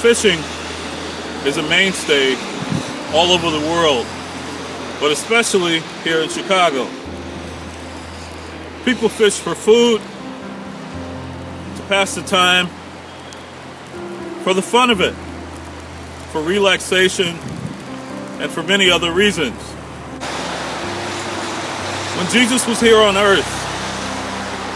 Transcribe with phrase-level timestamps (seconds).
[0.00, 0.38] Fishing
[1.44, 2.36] is a mainstay
[3.12, 4.06] all over the world,
[5.00, 6.88] but especially here in Chicago.
[8.84, 12.68] People fish for food, to pass the time,
[14.44, 15.14] for the fun of it,
[16.30, 17.36] for relaxation,
[18.38, 19.60] and for many other reasons.
[22.16, 23.50] When Jesus was here on earth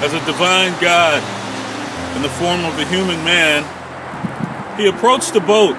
[0.02, 1.22] as a divine God
[2.16, 3.64] in the form of a human man,
[4.82, 5.76] he approached a boat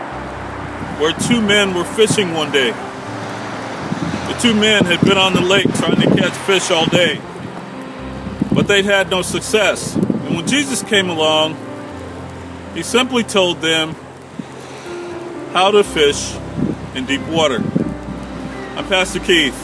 [0.97, 2.71] where two men were fishing one day.
[2.71, 7.19] The two men had been on the lake trying to catch fish all day,
[8.53, 9.93] but they'd had no success.
[9.95, 11.57] And when Jesus came along,
[12.73, 13.93] he simply told them
[15.51, 16.33] how to fish
[16.95, 17.61] in deep water.
[18.77, 19.59] I'm Pastor Keith,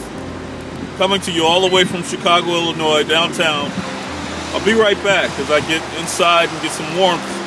[0.98, 3.70] coming to you all the way from Chicago, Illinois, downtown.
[4.52, 7.39] I'll be right back as I get inside and get some warmth,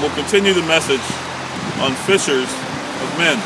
[0.00, 1.00] we'll continue the message
[1.80, 2.48] on fishers
[3.02, 3.38] of men.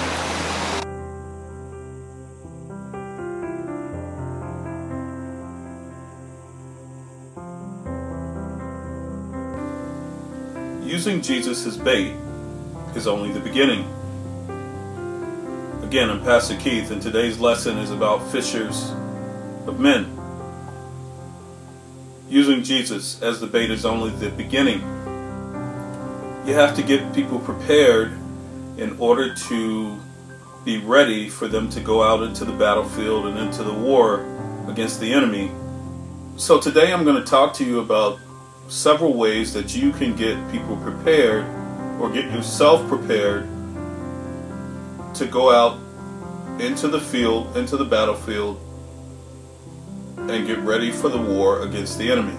[10.87, 12.15] Using Jesus as bait
[12.95, 13.81] is only the beginning.
[15.83, 18.93] Again, I'm Pastor Keith, and today's lesson is about fishers
[19.67, 20.17] of men.
[22.29, 24.83] Using Jesus as the bait is only the beginning.
[26.45, 28.13] You have to get people prepared
[28.77, 29.99] in order to
[30.63, 34.27] be ready for them to go out into the battlefield and into the war
[34.69, 35.51] against the enemy.
[36.37, 38.21] So today I'm going to talk to you about
[38.69, 41.47] several ways that you can get people prepared
[41.99, 43.49] or get yourself prepared
[45.15, 45.79] to go out
[46.61, 48.61] into the field, into the battlefield,
[50.19, 52.37] and get ready for the war against the enemy.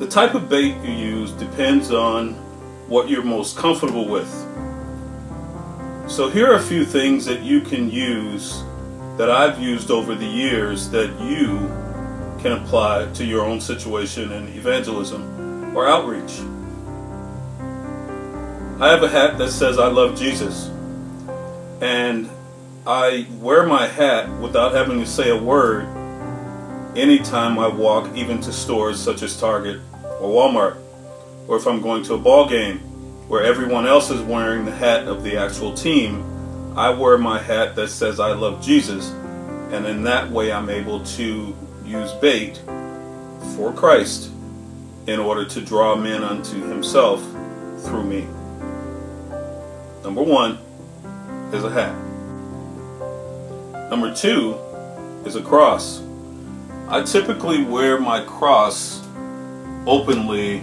[0.00, 2.32] The type of bait you use depends on
[2.88, 4.30] what you're most comfortable with.
[6.08, 8.62] So here are a few things that you can use
[9.18, 11.58] that I've used over the years that you
[12.40, 16.40] can apply to your own situation in evangelism or outreach.
[18.80, 20.70] I have a hat that says I love Jesus.
[21.82, 22.30] And
[22.86, 25.84] I wear my hat without having to say a word
[26.96, 29.82] anytime I walk even to stores such as Target
[30.20, 30.76] or Walmart
[31.48, 32.78] or if I'm going to a ball game
[33.28, 36.24] where everyone else is wearing the hat of the actual team,
[36.76, 39.10] I wear my hat that says I love Jesus
[39.72, 42.62] and in that way I'm able to use bait
[43.56, 44.30] for Christ
[45.06, 47.20] in order to draw men unto himself
[47.84, 48.28] through me.
[50.04, 50.58] Number one
[51.52, 51.96] is a hat.
[53.90, 54.54] Number two
[55.24, 56.00] is a cross.
[56.88, 58.99] I typically wear my cross
[59.86, 60.62] openly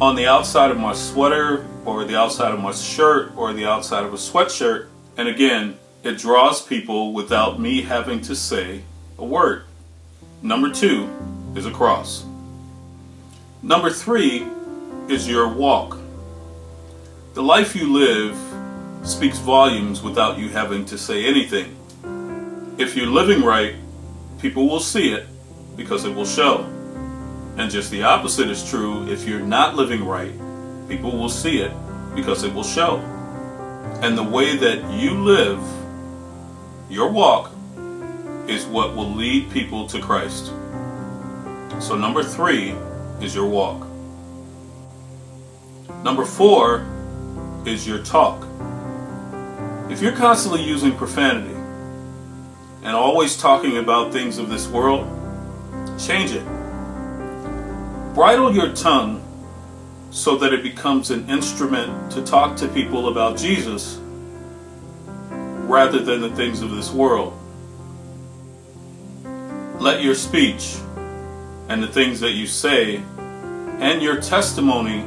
[0.00, 4.04] on the outside of my sweater or the outside of my shirt or the outside
[4.04, 4.88] of a sweatshirt.
[5.16, 8.82] And again, it draws people without me having to say
[9.18, 9.64] a word.
[10.42, 11.08] Number two
[11.54, 12.24] is a cross.
[13.62, 14.46] Number three
[15.08, 15.98] is your walk.
[17.34, 18.36] The life you live
[19.02, 21.74] speaks volumes without you having to say anything.
[22.78, 23.74] If you're living right,
[24.38, 25.26] people will see it
[25.76, 26.64] because it will show.
[27.56, 30.32] And just the opposite is true if you're not living right,
[30.88, 31.72] people will see it
[32.14, 32.98] because it will show.
[34.02, 35.60] And the way that you live,
[36.90, 37.52] your walk,
[38.48, 40.46] is what will lead people to Christ.
[41.80, 42.74] So, number three
[43.20, 43.86] is your walk.
[46.04, 46.86] Number four
[47.66, 48.46] is your talk.
[49.90, 51.54] If you're constantly using profanity
[52.82, 55.06] and always talking about things of this world,
[55.98, 56.44] change it.
[58.14, 59.22] Bridle your tongue
[60.10, 63.98] so that it becomes an instrument to talk to people about Jesus
[65.66, 67.38] rather than the things of this world.
[69.78, 70.76] Let your speech
[71.68, 72.96] and the things that you say
[73.78, 75.04] and your testimony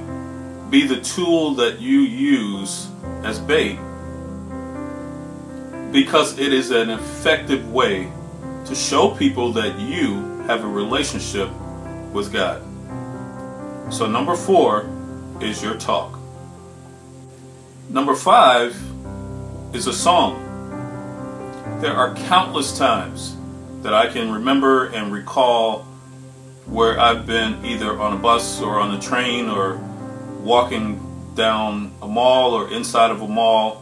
[0.70, 2.88] be the tool that you use
[3.24, 3.80] as bait
[5.92, 8.12] because it is an effective way
[8.66, 11.48] to show people that you have a relationship
[12.12, 12.64] with God.
[13.94, 14.90] So, number four
[15.40, 16.18] is your talk.
[17.88, 18.76] Number five
[19.74, 20.42] is a song.
[21.82, 23.38] There are countless times
[23.84, 25.84] that I can remember and recall
[26.66, 29.76] where I've been either on a bus or on a train or
[30.42, 31.00] walking
[31.36, 33.76] down a mall or inside of a mall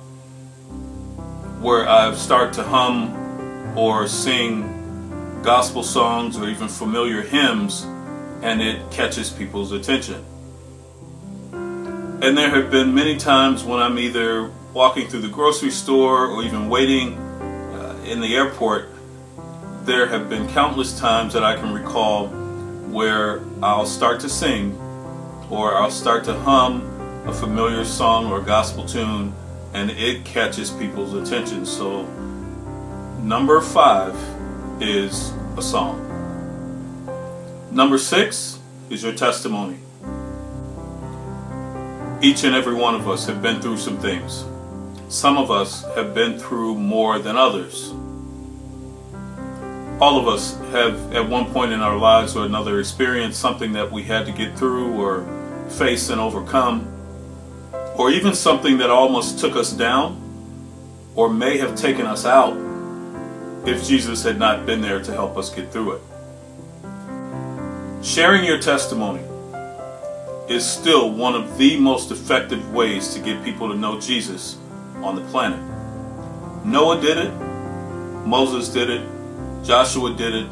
[1.62, 4.77] where I've started to hum or sing
[5.48, 7.84] gospel songs or even familiar hymns
[8.42, 10.22] and it catches people's attention.
[11.54, 16.44] And there have been many times when I'm either walking through the grocery store or
[16.44, 18.90] even waiting uh, in the airport,
[19.84, 22.28] there have been countless times that I can recall
[22.92, 24.76] where I'll start to sing
[25.50, 26.82] or I'll start to hum
[27.26, 29.34] a familiar song or gospel tune
[29.74, 31.66] and it catches people's attention.
[31.66, 32.04] So,
[33.22, 34.14] number five
[34.82, 36.04] is a song.
[37.72, 38.60] Number six
[38.92, 39.78] is your testimony.
[42.22, 44.46] Each and every one of us have been through some things.
[45.10, 47.92] Some of us have been through more than others.
[50.00, 53.92] All of us have, at one point in our lives or another, experienced something that
[53.92, 55.26] we had to get through or
[55.70, 56.88] face and overcome,
[57.96, 60.22] or even something that almost took us down
[61.16, 62.67] or may have taken us out
[63.68, 66.02] if Jesus had not been there to help us get through it.
[68.02, 69.22] Sharing your testimony
[70.48, 74.58] is still one of the most effective ways to get people to know Jesus
[75.04, 75.60] on the planet.
[76.66, 77.34] Noah did it,
[78.26, 79.06] Moses did it,
[79.66, 80.48] Joshua did it,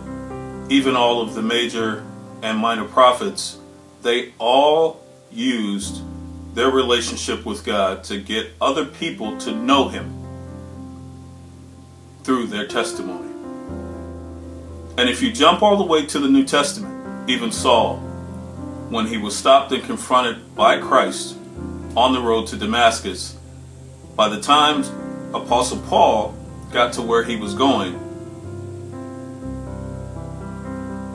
[0.69, 2.05] even all of the major
[2.41, 3.57] and minor prophets,
[4.01, 5.01] they all
[5.31, 6.01] used
[6.53, 10.24] their relationship with God to get other people to know Him
[12.25, 13.31] through their testimony.
[14.97, 17.97] And if you jump all the way to the New Testament, even Saul,
[18.89, 21.37] when he was stopped and confronted by Christ
[21.95, 23.37] on the road to Damascus,
[24.15, 24.83] by the time
[25.35, 26.33] Apostle Paul
[26.71, 27.93] got to where he was going,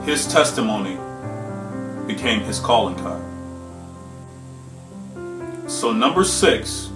[0.05, 0.97] his testimony
[2.07, 3.21] became his calling card.
[5.69, 6.90] So, number six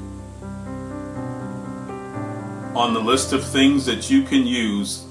[2.76, 5.06] on the list of things that you can use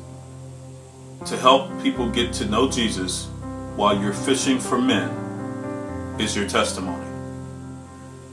[1.25, 3.27] to help people get to know Jesus
[3.75, 5.09] while you're fishing for men
[6.21, 7.07] is your testimony.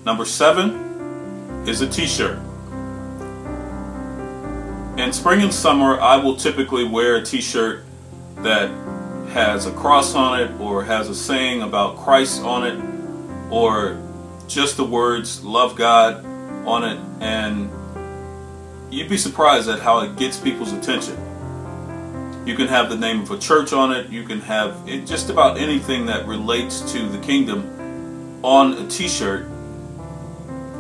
[0.06, 2.40] Number seven is a t shirt.
[4.98, 7.86] In spring and summer, I will typically wear a t shirt
[8.38, 8.70] that
[9.30, 13.98] has a cross on it or has a saying about Christ on it or
[14.50, 16.26] just the words love God
[16.66, 17.70] on it and
[18.92, 21.16] you'd be surprised at how it gets people's attention.
[22.46, 25.30] You can have the name of a church on it, you can have it, just
[25.30, 29.46] about anything that relates to the kingdom on a t shirt,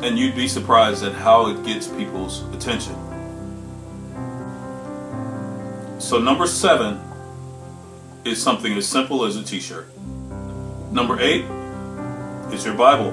[0.04, 2.96] and you'd be surprised at how it gets people's attention.
[6.00, 7.00] So, number seven
[8.26, 9.88] is something as simple as a t shirt.
[10.92, 11.46] Number eight
[12.52, 13.12] is your Bible.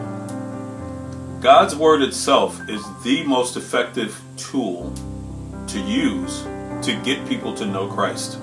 [1.41, 4.93] God's Word itself is the most effective tool
[5.67, 6.43] to use
[6.83, 8.39] to get people to know Christ.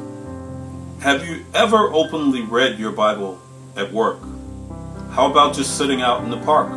[1.00, 3.42] Have you ever openly read your Bible
[3.75, 4.19] at work?
[5.12, 6.69] How about just sitting out in the park?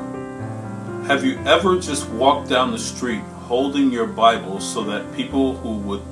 [1.07, 5.79] Have you ever just walked down the street holding your Bible so that people who
[5.79, 6.03] would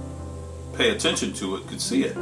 [0.74, 2.16] pay attention to it could see it?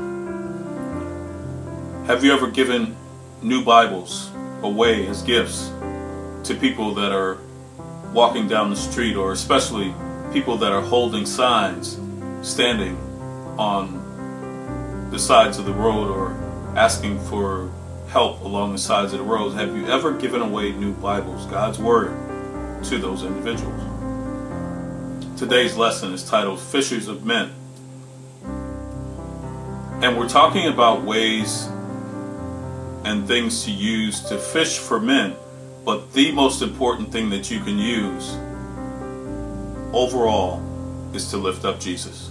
[2.06, 2.96] Have you ever given
[3.42, 4.30] new Bibles
[4.62, 5.70] away as gifts
[6.44, 7.38] to people that are
[8.12, 9.94] walking down the street, or especially
[10.34, 12.00] people that are holding signs,
[12.42, 12.96] standing
[13.56, 16.32] on the sides of the road, or
[16.76, 17.70] asking for
[18.08, 19.54] help along the sides of the roads.
[19.54, 22.16] Have you ever given away new Bibles, God's Word,
[22.82, 23.80] to those individuals?
[25.38, 27.52] Today's lesson is titled Fishers of Men.
[30.02, 31.66] And we're talking about ways
[33.04, 35.36] and things to use to fish for men
[35.84, 38.36] but the most important thing that you can use
[39.94, 40.60] overall
[41.14, 42.30] is to lift up Jesus.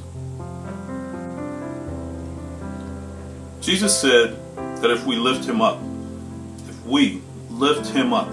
[3.62, 4.38] Jesus said
[4.82, 5.80] that if we lift him up,
[6.68, 8.28] if we lift him up,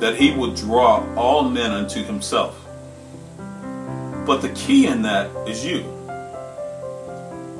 [0.00, 2.58] that he would draw all men unto himself.
[4.26, 5.82] But the key in that is you.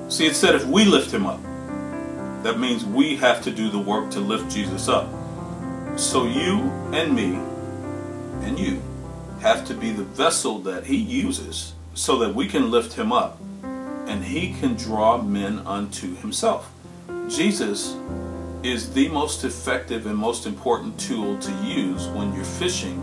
[0.09, 1.43] See, it said if we lift him up,
[2.43, 5.09] that means we have to do the work to lift Jesus up.
[5.99, 6.61] So you
[6.95, 7.35] and me
[8.47, 8.81] and you
[9.41, 13.41] have to be the vessel that he uses so that we can lift him up
[14.07, 16.71] and he can draw men unto himself.
[17.29, 17.97] Jesus
[18.63, 23.01] is the most effective and most important tool to use when you're fishing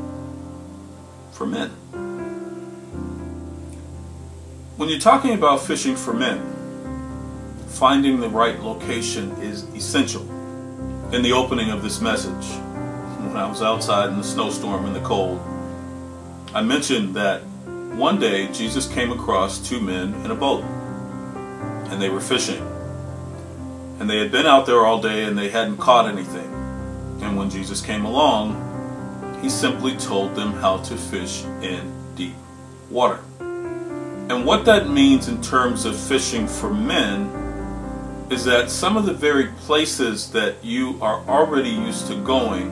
[1.31, 1.69] for men.
[4.77, 6.41] When you're talking about fishing for men,
[7.67, 10.23] finding the right location is essential.
[11.13, 12.45] In the opening of this message,
[13.35, 15.41] when I was outside in the snowstorm and the cold.
[16.55, 17.41] I mentioned that
[17.97, 22.65] one day Jesus came across two men in a boat and they were fishing.
[23.99, 26.49] And they had been out there all day and they hadn't caught anything.
[27.21, 28.55] And when Jesus came along,
[29.41, 32.35] he simply told them how to fish in deep
[32.89, 33.19] water.
[33.41, 39.13] And what that means in terms of fishing for men is that some of the
[39.13, 42.71] very places that you are already used to going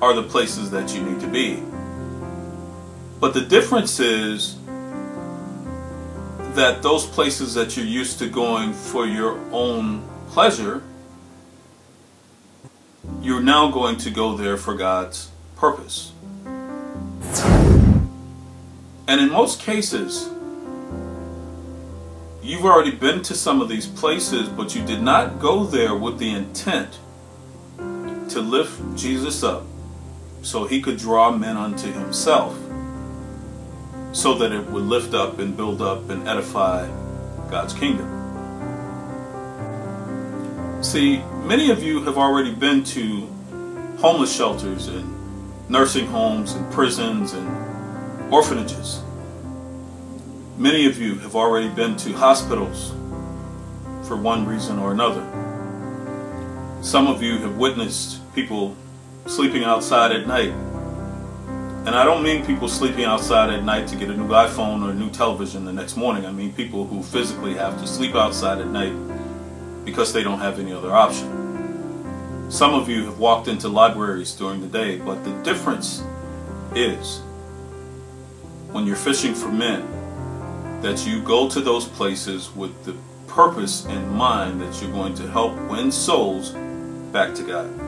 [0.00, 1.67] are the places that you need to be.
[3.20, 4.56] But the difference is
[6.54, 10.82] that those places that you're used to going for your own pleasure,
[13.20, 16.12] you're now going to go there for God's purpose.
[19.08, 20.28] And in most cases,
[22.40, 26.18] you've already been to some of these places, but you did not go there with
[26.18, 26.98] the intent
[28.30, 29.64] to lift Jesus up
[30.42, 32.56] so he could draw men unto himself
[34.18, 36.84] so that it would lift up and build up and edify
[37.48, 38.08] God's kingdom.
[40.82, 43.28] See, many of you have already been to
[43.98, 49.00] homeless shelters and nursing homes and prisons and orphanages.
[50.56, 52.90] Many of you have already been to hospitals
[54.08, 55.22] for one reason or another.
[56.82, 58.74] Some of you have witnessed people
[59.26, 60.52] sleeping outside at night
[61.88, 64.90] and I don't mean people sleeping outside at night to get a new iPhone or
[64.90, 66.26] a new television the next morning.
[66.26, 68.92] I mean people who physically have to sleep outside at night
[69.86, 72.50] because they don't have any other option.
[72.50, 76.04] Some of you have walked into libraries during the day, but the difference
[76.74, 77.20] is
[78.70, 79.80] when you're fishing for men
[80.82, 82.94] that you go to those places with the
[83.28, 86.50] purpose in mind that you're going to help win souls
[87.12, 87.87] back to God.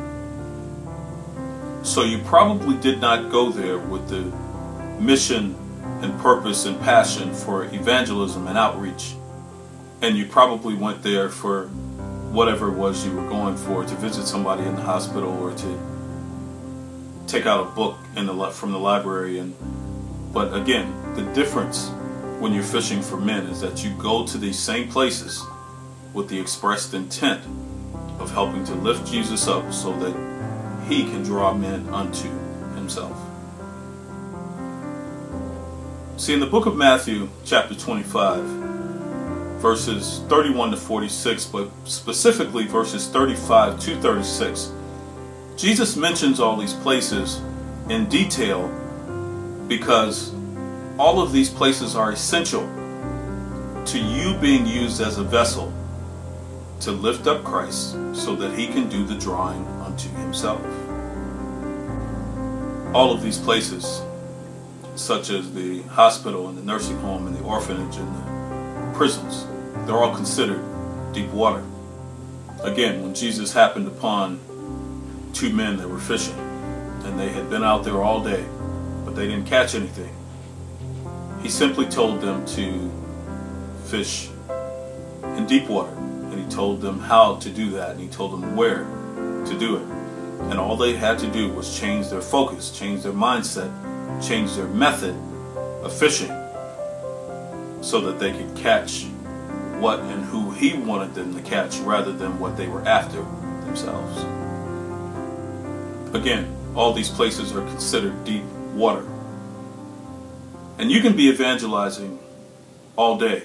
[1.83, 4.23] So you probably did not go there with the
[5.01, 5.57] mission
[6.03, 9.15] and purpose and passion for evangelism and outreach.
[10.03, 11.67] And you probably went there for
[12.33, 15.79] whatever it was you were going for to visit somebody in the hospital or to
[17.27, 19.55] take out a book the from the library and
[20.33, 21.91] but again the difference
[22.39, 25.45] when you're fishing for men is that you go to these same places
[26.13, 27.43] with the expressed intent
[28.21, 30.30] of helping to lift Jesus up so that
[30.91, 32.29] he can draw men unto
[32.75, 33.17] himself.
[36.17, 38.43] See, in the book of Matthew, chapter 25,
[39.61, 44.73] verses 31 to 46, but specifically verses 35 to 36,
[45.57, 47.41] Jesus mentions all these places
[47.89, 48.69] in detail
[49.69, 50.35] because
[50.99, 52.63] all of these places are essential
[53.87, 55.73] to you being used as a vessel
[56.81, 60.61] to lift up Christ so that he can do the drawing unto himself.
[62.93, 64.03] All of these places,
[64.97, 69.47] such as the hospital and the nursing home and the orphanage and the prisons,
[69.87, 70.61] they're all considered
[71.13, 71.65] deep water.
[72.63, 74.41] Again, when Jesus happened upon
[75.33, 76.35] two men that were fishing,
[77.05, 78.45] and they had been out there all day,
[79.05, 80.13] but they didn't catch anything,
[81.43, 82.91] he simply told them to
[83.87, 84.29] fish
[85.37, 85.93] in deep water.
[85.93, 88.85] And he told them how to do that, and he told them where
[89.47, 90.00] to do it.
[90.49, 93.71] And all they had to do was change their focus, change their mindset,
[94.27, 95.15] change their method
[95.83, 96.31] of fishing
[97.81, 99.05] so that they could catch
[99.79, 103.23] what and who he wanted them to catch rather than what they were after
[103.65, 104.19] themselves.
[106.15, 108.45] Again, all these places are considered deep
[108.75, 109.07] water.
[110.79, 112.19] And you can be evangelizing
[112.97, 113.45] all day.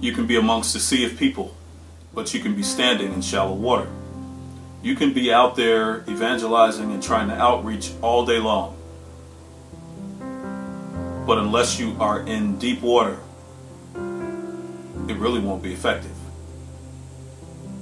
[0.00, 1.56] You can be amongst a sea of people,
[2.14, 3.88] but you can be standing in shallow water.
[4.82, 8.76] You can be out there evangelizing and trying to outreach all day long.
[11.24, 13.18] But unless you are in deep water,
[13.94, 16.10] it really won't be effective.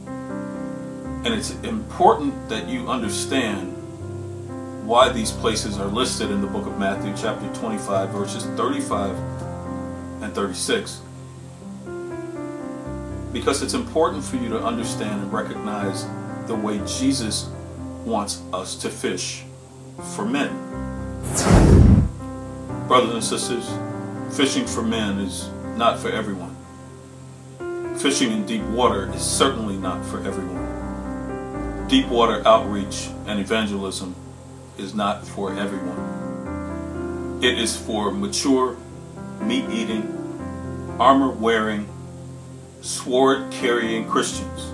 [0.07, 3.77] And it's important that you understand
[4.87, 9.17] why these places are listed in the book of Matthew, chapter 25, verses 35
[10.23, 11.01] and 36.
[13.33, 16.05] Because it's important for you to understand and recognize
[16.51, 17.49] the way Jesus
[18.05, 19.45] wants us to fish
[20.17, 20.51] for men.
[22.89, 23.71] Brothers and sisters,
[24.37, 26.57] fishing for men is not for everyone.
[27.99, 31.87] Fishing in deep water is certainly not for everyone.
[31.87, 34.17] Deep water outreach and evangelism
[34.77, 37.39] is not for everyone.
[37.45, 38.77] It is for mature,
[39.41, 40.03] meat eating,
[40.99, 41.89] armor wearing,
[42.81, 44.73] sword carrying Christians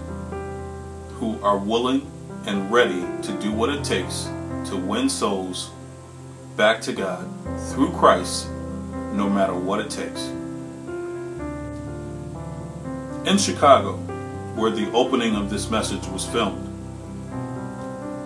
[1.18, 2.10] who are willing
[2.46, 4.24] and ready to do what it takes
[4.66, 5.70] to win souls
[6.56, 7.28] back to God
[7.70, 8.48] through Christ,
[9.12, 10.26] no matter what it takes.
[13.28, 13.96] In Chicago,
[14.54, 16.62] where the opening of this message was filmed.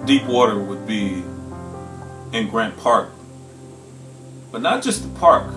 [0.06, 1.22] Deep Water would be
[2.32, 3.10] in Grant Park.
[4.52, 5.52] But not just the park,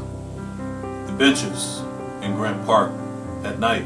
[1.08, 1.82] the benches
[2.22, 2.92] in Grant Park
[3.44, 3.86] at night,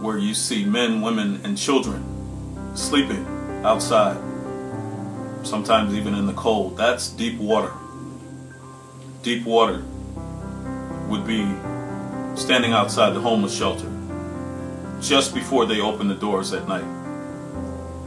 [0.00, 2.04] where you see men, women, and children
[2.74, 3.26] sleeping
[3.64, 4.16] outside,
[5.42, 6.76] sometimes even in the cold.
[6.76, 7.72] That's deep water.
[9.22, 9.84] Deep water
[11.08, 11.42] would be
[12.36, 13.90] standing outside the homeless shelter
[15.00, 16.84] just before they open the doors at night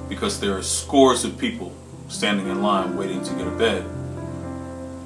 [0.09, 1.73] because there are scores of people
[2.07, 3.83] standing in line waiting to get a bed.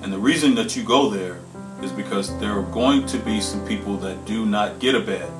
[0.01, 1.39] And the reason that you go there
[1.81, 5.31] is because there are going to be some people that do not get a bed.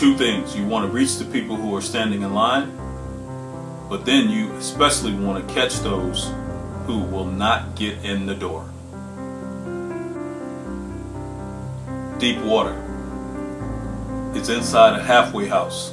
[0.00, 0.56] Two things.
[0.56, 2.74] You want to reach the people who are standing in line,
[3.90, 6.32] but then you especially want to catch those
[6.86, 8.64] who will not get in the door.
[12.18, 12.72] Deep water.
[14.34, 15.92] It's inside a halfway house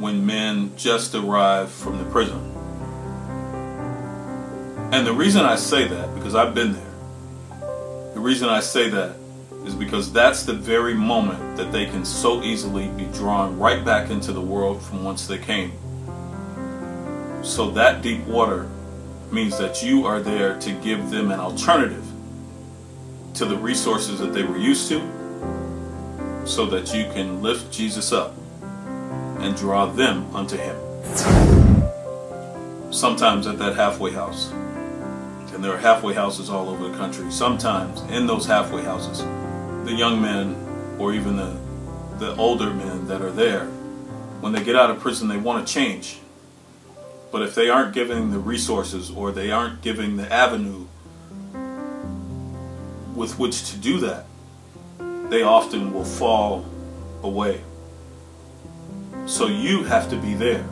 [0.00, 2.40] when men just arrive from the prison.
[4.92, 6.94] And the reason I say that, because I've been there,
[8.12, 9.19] the reason I say that
[9.64, 14.10] is because that's the very moment that they can so easily be drawn right back
[14.10, 15.72] into the world from whence they came.
[17.42, 18.68] So that deep water
[19.30, 22.04] means that you are there to give them an alternative
[23.34, 25.00] to the resources that they were used to
[26.44, 28.34] so that you can lift Jesus up
[29.38, 30.76] and draw them unto him.
[32.92, 34.50] Sometimes at that halfway house,
[35.54, 39.20] and there are halfway houses all over the country, sometimes in those halfway houses,
[39.90, 40.54] the young men
[40.98, 41.56] or even the,
[42.18, 43.64] the older men that are there,
[44.40, 46.20] when they get out of prison, they want to change.
[47.32, 50.86] But if they aren't giving the resources or they aren't giving the avenue
[53.14, 54.26] with which to do that,
[55.28, 56.64] they often will fall
[57.22, 57.60] away.
[59.26, 60.66] So you have to be there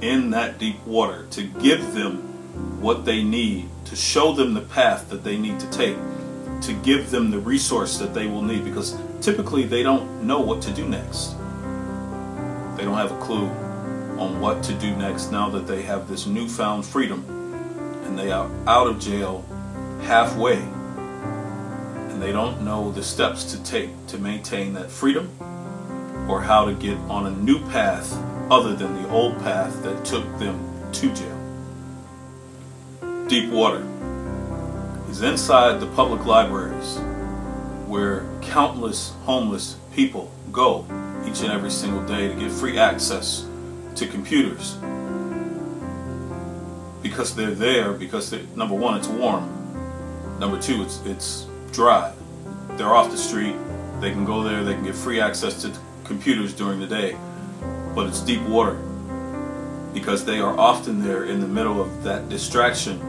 [0.00, 5.10] in that deep water to give them what they need, to show them the path
[5.10, 5.96] that they need to take,
[6.62, 10.60] to give them the resource that they will need because typically they don't know what
[10.62, 11.36] to do next.
[12.76, 13.48] They don't have a clue
[14.18, 17.24] on what to do next now that they have this newfound freedom
[18.04, 19.44] and they are out of jail
[20.02, 25.30] halfway and they don't know the steps to take to maintain that freedom
[26.28, 28.12] or how to get on a new path
[28.50, 30.58] other than the old path that took them
[30.92, 31.34] to jail.
[33.28, 33.86] Deep water
[35.08, 36.98] is inside the public libraries
[37.86, 40.84] where countless homeless people go
[41.26, 43.46] each and every single day to get free access
[43.94, 44.76] to computers.
[47.02, 49.48] Because they're there because they, number one it's warm.
[50.38, 52.12] Number two it's it's dry.
[52.72, 53.56] They're off the street.
[54.00, 54.62] They can go there.
[54.62, 55.72] They can get free access to
[56.04, 57.16] computers during the day,
[57.94, 58.74] but it's deep water
[59.94, 63.00] because they are often there in the middle of that distraction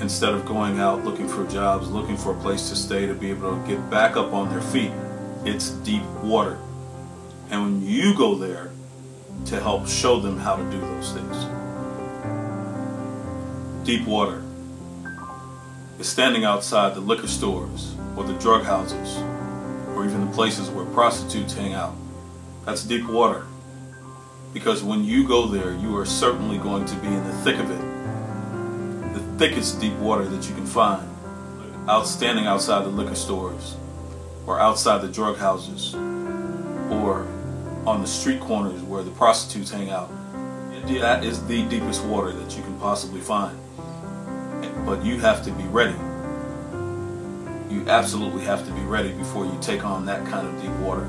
[0.00, 3.30] instead of going out looking for jobs, looking for a place to stay to be
[3.30, 4.92] able to get back up on their feet.
[5.44, 6.58] It's deep water.
[7.50, 8.70] And when you go there
[9.46, 11.36] to help show them how to do those things,
[13.84, 14.42] deep water
[15.98, 19.16] is standing outside the liquor stores or the drug houses
[19.94, 21.94] or even the places where prostitutes hang out.
[22.64, 23.46] That's deep water.
[24.52, 27.70] Because when you go there, you are certainly going to be in the thick of
[27.70, 27.97] it.
[29.38, 31.08] Thickest deep water that you can find.
[31.88, 33.76] Outstanding outside the liquor stores,
[34.46, 37.26] or outside the drug houses, or
[37.86, 40.10] on the street corners where the prostitutes hang out.
[40.86, 43.58] That is the deepest water that you can possibly find.
[44.84, 45.96] But you have to be ready
[47.70, 51.04] you absolutely have to be ready before you take on that kind of deep water.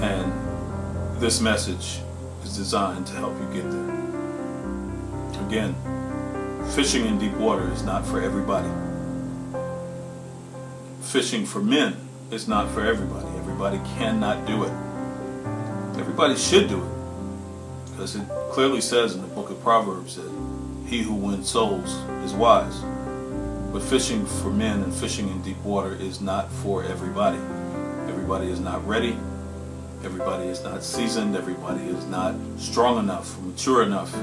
[0.00, 2.00] And this message
[2.44, 3.90] is designed to help you get there.
[5.46, 5.74] Again,
[6.72, 8.68] fishing in deep water is not for everybody.
[11.02, 11.96] Fishing for men
[12.30, 13.28] is not for everybody.
[13.38, 14.72] Everybody cannot do it.
[15.98, 17.90] Everybody should do it.
[17.90, 20.30] Because it clearly says in the book of Proverbs that
[20.86, 22.80] he who wins souls is wise.
[23.72, 27.38] But fishing for men and fishing in deep water is not for everybody.
[28.08, 29.16] Everybody is not ready.
[30.04, 31.34] Everybody is not seasoned.
[31.34, 34.14] Everybody is not strong enough, mature enough,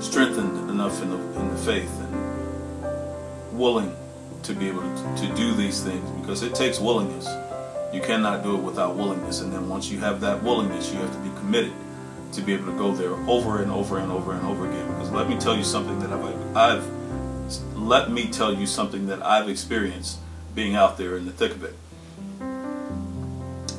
[0.00, 3.94] strengthened enough in the, in the faith and willing
[4.42, 7.28] to be able to, to do these things because it takes willingness.
[7.94, 9.40] You cannot do it without willingness.
[9.40, 11.74] And then once you have that willingness, you have to be committed
[12.32, 14.86] to be able to go there over and over and over and over again.
[14.88, 19.24] Because let me tell you something that I've, I've let me tell you something that
[19.24, 20.18] I've experienced
[20.56, 21.74] being out there in the thick of it.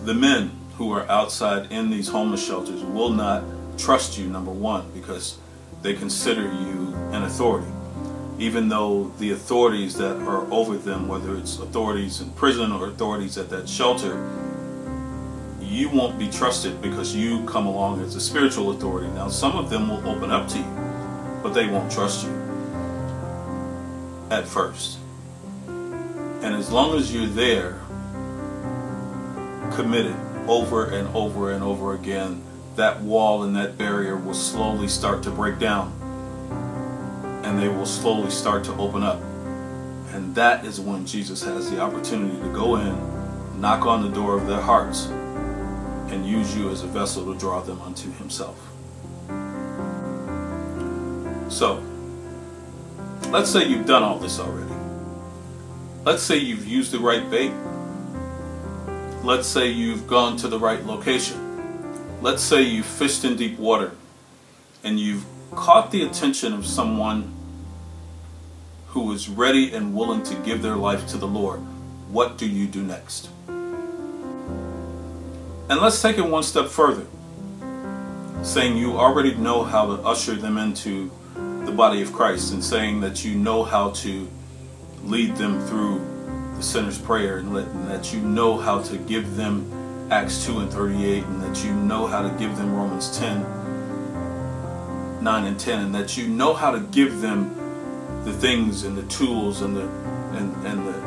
[0.05, 3.43] The men who are outside in these homeless shelters will not
[3.77, 5.37] trust you, number one, because
[5.83, 7.71] they consider you an authority.
[8.39, 13.37] Even though the authorities that are over them, whether it's authorities in prison or authorities
[13.37, 14.13] at that shelter,
[15.61, 19.07] you won't be trusted because you come along as a spiritual authority.
[19.09, 22.31] Now, some of them will open up to you, but they won't trust you
[24.31, 24.97] at first.
[25.67, 27.79] And as long as you're there,
[29.75, 30.15] committed
[30.47, 32.43] over and over and over again,
[32.75, 35.91] that wall and that barrier will slowly start to break down.
[37.43, 39.21] And they will slowly start to open up.
[40.13, 44.36] And that is when Jesus has the opportunity to go in, knock on the door
[44.38, 45.08] of their hearts,
[46.12, 48.58] and use you as a vessel to draw them unto himself.
[51.49, 51.84] So,
[53.30, 54.73] let's say you've done all this already.
[56.04, 57.51] Let's say you've used the right bait.
[59.23, 61.38] Let's say you've gone to the right location.
[62.23, 63.91] Let's say you fished in deep water
[64.84, 67.31] and you've caught the attention of someone
[68.88, 71.60] who is ready and willing to give their life to the Lord.
[72.10, 73.29] What do you do next?
[73.47, 74.49] And
[75.69, 77.05] let's take it one step further,
[78.41, 83.01] saying you already know how to usher them into the body of Christ and saying
[83.01, 84.27] that you know how to
[85.03, 85.99] lead them through
[86.62, 89.65] the sinner's prayer and, let, that you know how to give them
[90.12, 93.41] Acts 2 and 38 and that you know how to give them Romans 10
[95.24, 97.56] 9 and 10 and that you know how to give them
[98.26, 99.88] the things and the tools and the
[100.38, 101.02] and, and the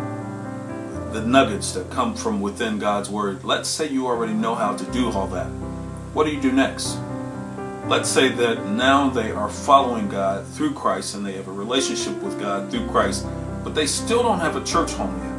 [1.20, 3.44] the nuggets that come from within God's Word.
[3.44, 5.46] Let's say you already know how to do all that.
[6.14, 6.98] What do you do next?
[7.86, 12.20] Let's say that now they are following God through Christ and they have a relationship
[12.20, 13.24] with God through Christ,
[13.62, 15.33] but they still don't have a church home yet.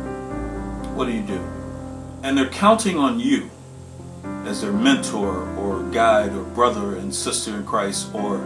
[0.95, 1.41] What do you do?
[2.23, 3.51] And they're counting on you
[4.45, 8.37] as their mentor or guide or brother and sister in Christ, or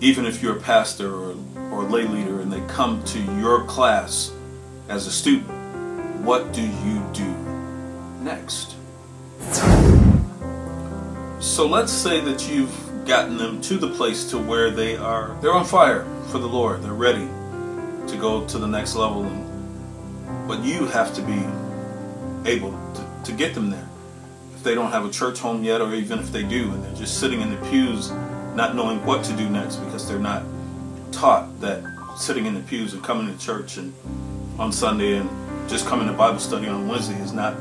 [0.00, 1.36] even if you're a pastor or,
[1.70, 4.32] or lay leader and they come to your class
[4.88, 5.46] as a student,
[6.22, 7.34] what do you do
[8.22, 8.76] next?
[11.38, 15.52] So let's say that you've gotten them to the place to where they are they're
[15.52, 16.82] on fire for the Lord.
[16.82, 17.28] They're ready
[18.06, 19.49] to go to the next level and,
[20.46, 23.88] but you have to be able to, to get them there.
[24.54, 26.94] If they don't have a church home yet or even if they do and they're
[26.94, 28.10] just sitting in the pews
[28.54, 30.42] not knowing what to do next because they're not
[31.12, 31.82] taught that
[32.16, 33.94] sitting in the pews and coming to church and
[34.58, 35.30] on Sunday and
[35.68, 37.56] just coming to Bible study on Wednesday is not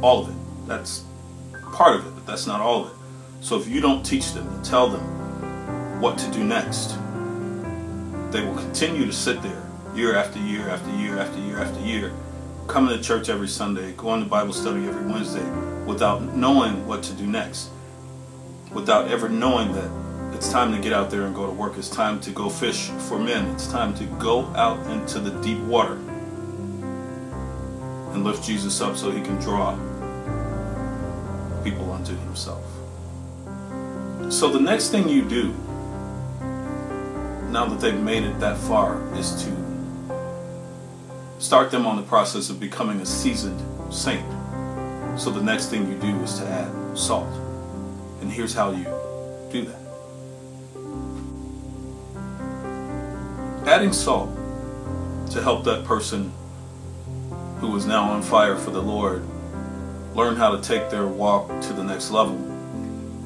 [0.00, 0.66] all of it.
[0.66, 1.04] That's
[1.72, 2.96] part of it, but that's not all of it.
[3.40, 6.96] So if you don't teach them and tell them what to do next,
[8.30, 9.61] they will continue to sit there
[9.94, 12.12] year after year after year after year after year,
[12.66, 15.44] coming to church every Sunday, going to Bible study every Wednesday,
[15.84, 17.70] without knowing what to do next,
[18.72, 19.90] without ever knowing that
[20.34, 21.76] it's time to get out there and go to work.
[21.76, 23.46] It's time to go fish for men.
[23.54, 25.94] It's time to go out into the deep water
[28.12, 29.76] and lift Jesus up so he can draw
[31.62, 32.64] people unto himself.
[34.32, 35.54] So the next thing you do,
[37.50, 39.50] now that they've made it that far, is to
[41.42, 43.60] start them on the process of becoming a seasoned
[43.92, 44.24] saint.
[45.18, 47.28] So the next thing you do is to add salt.
[48.20, 48.84] And here's how you
[49.50, 49.80] do that.
[53.66, 54.30] Adding salt
[55.32, 56.32] to help that person
[57.58, 59.24] who is now on fire for the Lord
[60.14, 62.36] learn how to take their walk to the next level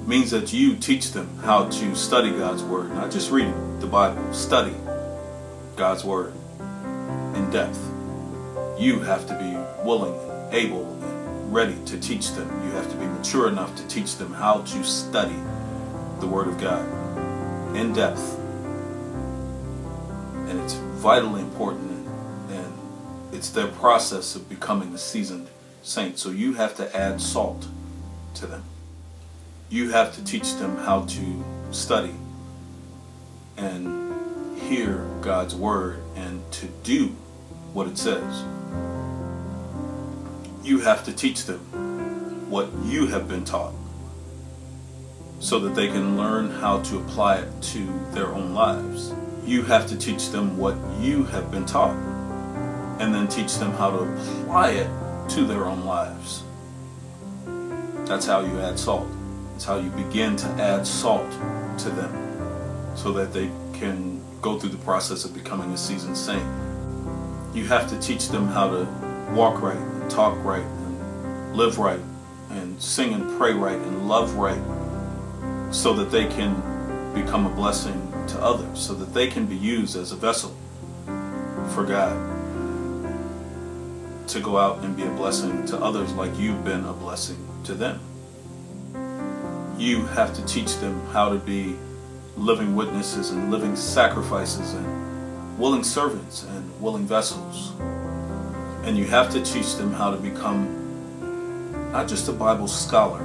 [0.07, 4.33] means that you teach them how to study God's Word, not just read the Bible,
[4.33, 4.75] study
[5.77, 6.33] God's Word
[7.35, 7.96] in depth.
[8.79, 10.15] You have to be willing,
[10.53, 12.49] able, and ready to teach them.
[12.65, 15.37] You have to be mature enough to teach them how to study
[16.21, 16.87] the Word of God
[17.77, 18.39] in depth.
[20.49, 22.07] And it's vitally important
[22.51, 22.73] and
[23.33, 25.49] it's their process of becoming a seasoned
[25.83, 26.19] saint.
[26.19, 27.67] So you have to add salt
[28.35, 28.65] to them.
[29.71, 32.15] You have to teach them how to study
[33.57, 37.17] and hear God's word and to do
[37.73, 38.45] what it says.
[40.67, 41.61] You have to teach them
[42.51, 43.73] what you have been taught
[45.39, 49.15] so that they can learn how to apply it to their own lives.
[49.45, 51.95] You have to teach them what you have been taught
[52.99, 53.99] and then teach them how to
[54.43, 54.91] apply it
[55.29, 56.43] to their own lives.
[58.09, 59.07] That's how you add salt.
[59.55, 61.31] It's how you begin to add salt
[61.79, 66.43] to them so that they can go through the process of becoming a seasoned saint.
[67.55, 68.85] You have to teach them how to
[69.33, 72.01] walk right, talk right, and live right,
[72.51, 74.62] and sing and pray right and love right
[75.73, 76.55] so that they can
[77.14, 80.57] become a blessing to others, so that they can be used as a vessel
[81.75, 82.16] for God
[84.29, 87.75] to go out and be a blessing to others like you've been a blessing to
[87.75, 88.01] them.
[89.79, 91.77] You have to teach them how to be
[92.37, 97.73] living witnesses and living sacrifices and willing servants and willing vessels.
[98.87, 103.18] And you have to teach them how to become not just a Bible scholar,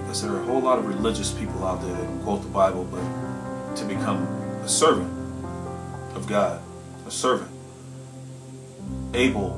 [0.00, 2.48] because there are a whole lot of religious people out there that can quote the
[2.48, 4.24] Bible, but to become
[4.64, 5.12] a servant
[6.16, 6.60] of God,
[7.06, 7.50] a servant,
[9.14, 9.56] able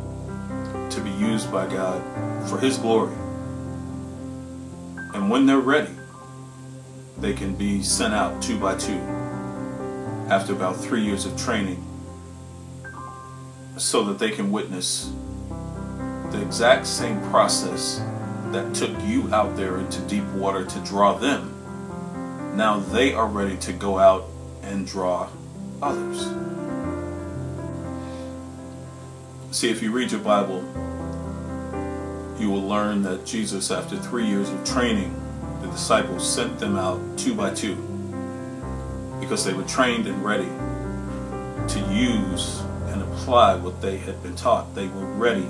[0.91, 2.03] to be used by God
[2.47, 3.15] for His glory.
[5.15, 5.95] And when they're ready,
[7.17, 9.01] they can be sent out two by two
[10.29, 11.83] after about three years of training
[13.81, 15.11] so that they can witness
[16.31, 18.03] the exact same process
[18.53, 21.57] that took you out there into deep water to draw them.
[22.57, 24.27] Now they are ready to go out
[24.63, 25.29] and draw
[25.81, 26.27] others.
[29.51, 30.61] See, if you read your Bible,
[32.39, 35.15] you will learn that Jesus, after three years of training,
[35.63, 37.77] the disciples sent them out two by two
[39.21, 40.49] because they were trained and ready
[41.69, 42.63] to use
[43.13, 44.75] apply what they had been taught.
[44.75, 45.47] They were ready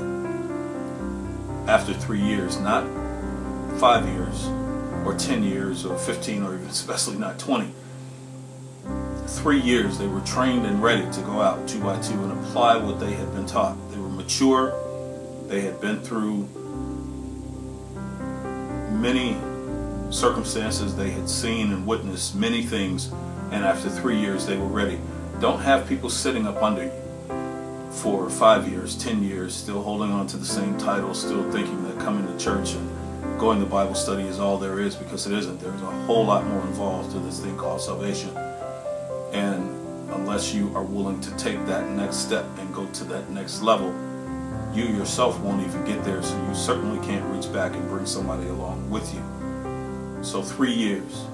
[1.68, 2.84] after three years, not
[3.78, 4.46] five years
[5.04, 7.72] or 10 years or 15 or even especially not 20.
[9.26, 12.76] Three years they were trained and ready to go out two by two and apply
[12.76, 13.76] what they had been taught.
[13.90, 14.74] They were mature.
[15.46, 16.48] They had been through
[18.90, 19.36] many
[20.10, 20.96] circumstances.
[20.96, 23.12] They had seen and witnessed many things.
[23.52, 24.98] And after three years, they were ready.
[25.40, 26.99] Don't have people sitting up under you
[27.90, 31.98] for five years, ten years, still holding on to the same title, still thinking that
[31.98, 35.60] coming to church and going to Bible study is all there is because it isn't.
[35.60, 38.36] There's a whole lot more involved to this thing called salvation.
[39.32, 39.70] And
[40.12, 43.92] unless you are willing to take that next step and go to that next level,
[44.74, 48.46] you yourself won't even get there, so you certainly can't reach back and bring somebody
[48.48, 50.22] along with you.
[50.22, 51.24] So, three years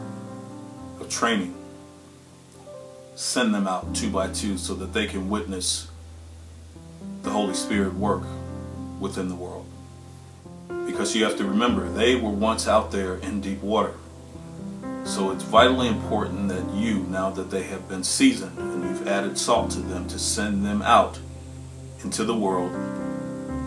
[1.00, 1.54] of training,
[3.14, 5.88] send them out two by two so that they can witness
[7.36, 8.22] Holy Spirit work
[8.98, 9.66] within the world.
[10.86, 13.92] Because you have to remember, they were once out there in deep water.
[15.04, 19.36] So it's vitally important that you, now that they have been seasoned and you've added
[19.36, 21.20] salt to them, to send them out
[22.02, 22.72] into the world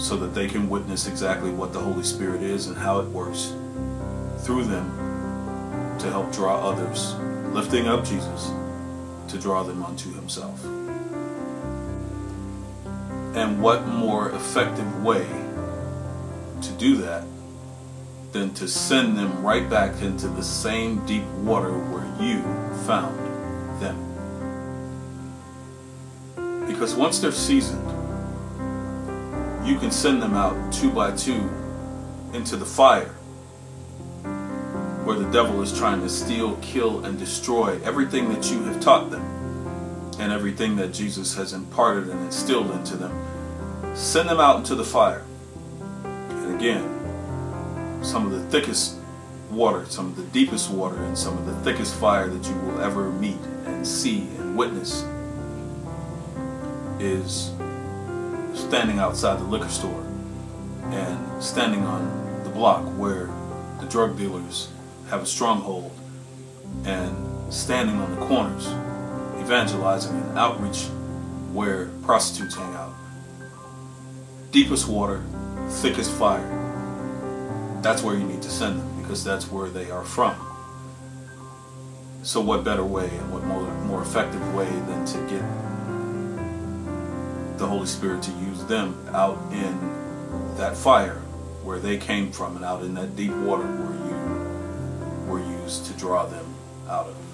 [0.01, 3.53] so that they can witness exactly what the Holy Spirit is and how it works
[4.39, 4.89] through them
[5.99, 7.13] to help draw others,
[7.53, 8.51] lifting up Jesus
[9.27, 10.59] to draw them unto himself.
[13.35, 15.27] And what more effective way
[16.61, 17.23] to do that
[18.31, 22.41] than to send them right back into the same deep water where you
[22.85, 23.17] found
[23.79, 23.95] them?
[26.67, 27.87] Because once they're seasoned,
[29.65, 31.49] you can send them out two by two
[32.33, 33.13] into the fire
[35.05, 39.09] where the devil is trying to steal, kill, and destroy everything that you have taught
[39.11, 39.38] them
[40.19, 43.95] and everything that Jesus has imparted and instilled into them.
[43.95, 45.25] Send them out into the fire.
[46.03, 48.97] And again, some of the thickest
[49.49, 52.81] water, some of the deepest water, and some of the thickest fire that you will
[52.81, 55.05] ever meet and see and witness
[56.99, 57.53] is
[58.53, 60.05] standing outside the liquor store
[60.91, 63.29] and standing on the block where
[63.79, 64.69] the drug dealers
[65.09, 65.91] have a stronghold
[66.83, 68.67] and standing on the corners
[69.49, 70.83] evangelizing and outreach
[71.53, 72.93] where prostitutes hang out.
[74.51, 75.23] Deepest water,
[75.81, 76.47] thickest fire.
[77.81, 80.35] That's where you need to send them because that's where they are from.
[82.21, 85.41] So what better way and what more, more effective way than to get
[87.57, 91.21] the Holy Spirit to use them out in that fire
[91.63, 94.15] where they came from and out in that deep water where you
[95.27, 96.45] were used to draw them
[96.87, 97.28] out of.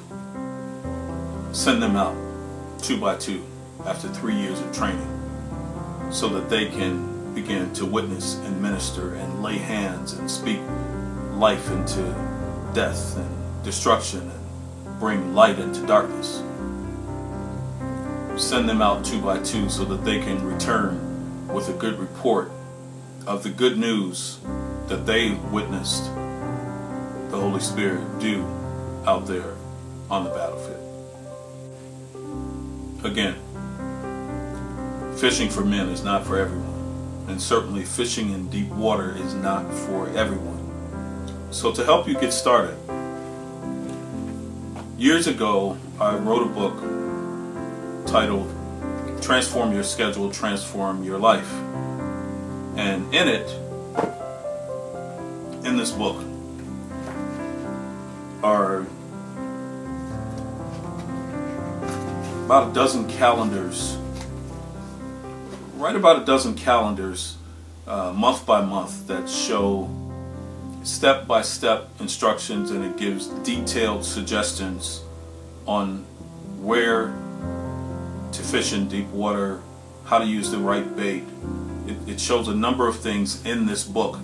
[1.56, 2.18] Send them out
[2.80, 3.41] two by two
[3.86, 5.08] after three years of training
[6.12, 10.60] so that they can begin to witness and minister and lay hands and speak
[11.36, 12.04] life into
[12.74, 16.44] death and destruction and bring light into darkness.
[18.36, 22.52] Send them out two by two so that they can return with a good report
[23.26, 24.39] of the good news
[24.88, 26.04] that they witnessed
[27.32, 28.44] the Holy Spirit do
[29.08, 29.54] out there
[30.12, 30.74] on the battlefield.
[33.06, 33.36] Again,
[35.15, 37.26] fishing for men is not for everyone.
[37.28, 40.56] And certainly fishing in deep water is not for everyone.
[41.52, 42.76] So to help you get started,
[44.98, 46.78] years ago I wrote a book
[48.08, 48.52] titled
[49.22, 51.54] Transform Your Schedule, Transform Your Life.
[52.76, 53.50] And in it,
[55.63, 56.24] in this book,
[58.44, 58.88] are
[62.45, 63.97] about a dozen calendars,
[65.77, 67.38] right about a dozen calendars,
[67.88, 69.89] uh, month by month, that show
[70.84, 75.01] step by step instructions and it gives detailed suggestions
[75.65, 76.05] on
[76.62, 77.15] where
[78.31, 79.60] to fish in deep water,
[80.03, 81.23] how to use the right bait.
[81.88, 84.19] It, it shows a number of things in this book,